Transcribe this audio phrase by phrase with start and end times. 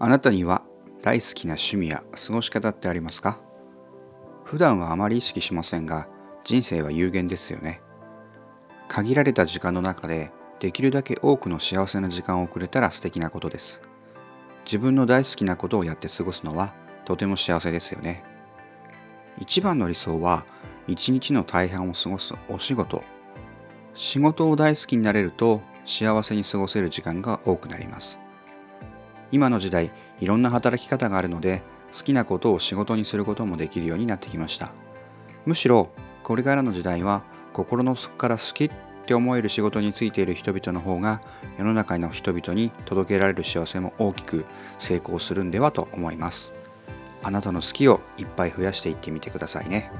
[0.00, 0.62] あなたには
[1.02, 3.40] 大好きな趣味や過ごし方ってありますか？
[4.44, 6.08] 普段はあまり意識しませんが
[6.44, 7.80] 人生は有限ですよね。
[8.88, 10.30] 限られた時間の中で
[10.60, 13.82] できるだけ多くの幸せな時間を送れたら素敵なことです。
[14.64, 16.74] 自分の大好きなことをやって過ごすのは
[17.04, 18.24] とても幸せですよね。
[19.38, 20.46] 一番の理想は
[20.86, 23.02] 一日の大半を過ごすお仕事。
[23.94, 28.18] 仕事を大好きになれると幸せに過ごせる時間が多くなります。
[29.32, 31.62] 今の時代いろんな働き方があるので
[31.96, 34.72] 好きなことを仕事にすることもできるようになってきました
[35.46, 35.90] むしろ
[36.22, 38.70] これからの時代は心の底から好きっ
[39.06, 41.20] て思える仕事についている人々の方が
[41.58, 44.44] 世の中の人々に届けられる幸せも大きく
[44.78, 46.52] 成功するんではと思います
[47.22, 49.90] あなたの好きをいっぱい増やしていってみてくださいね。